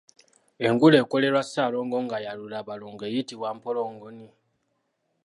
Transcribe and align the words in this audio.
Engule 0.67 0.95
ekolerwa 1.03 1.41
Ssaalongo 1.45 1.97
nga 2.05 2.15
ayalula 2.19 2.55
abalongo 2.59 3.03
eyitibwa 3.05 3.49
mpongoloni. 3.57 4.27